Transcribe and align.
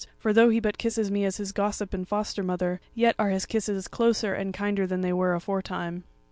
For 0.17 0.33
though 0.33 0.49
he 0.49 0.59
but 0.59 0.79
kisses 0.79 1.11
me 1.11 1.25
as 1.25 1.37
his 1.37 1.51
gossip 1.51 1.93
and 1.93 2.07
foster 2.07 2.41
mother, 2.41 2.81
yet 2.95 3.13
are 3.19 3.29
his 3.29 3.45
kisses 3.45 3.87
closer 3.87 4.33
and 4.33 4.51
kinder 4.51 4.87
than 4.87 5.01
they 5.01 5.13
were 5.13 5.35
aforetime." 5.35 6.05